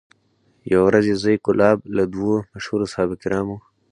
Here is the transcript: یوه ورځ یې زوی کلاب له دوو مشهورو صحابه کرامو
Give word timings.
یوه 0.71 0.85
ورځ 0.87 1.05
یې 1.09 1.15
زوی 1.23 1.37
کلاب 1.45 1.77
له 1.97 2.03
دوو 2.13 2.33
مشهورو 2.53 2.89
صحابه 2.91 3.15
کرامو 3.21 3.57